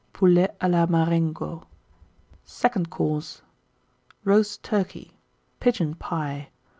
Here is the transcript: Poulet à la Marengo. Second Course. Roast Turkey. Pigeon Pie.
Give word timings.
Poulet 0.13 0.57
à 0.59 0.67
la 0.67 0.87
Marengo. 0.87 1.63
Second 2.43 2.85
Course. 2.89 3.43
Roast 4.25 4.63
Turkey. 4.63 5.11
Pigeon 5.59 5.93
Pie. 5.93 6.49